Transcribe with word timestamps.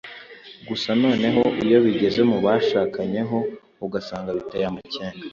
gusa 0.67 0.89
noneho 1.03 1.41
iyo 1.65 1.77
bigeze 1.85 2.21
mu 2.29 2.37
bashakanye 2.45 3.21
ho 3.29 3.39
ugasanga 3.85 4.29
biteye 4.37 4.65
amakenga 4.67 5.21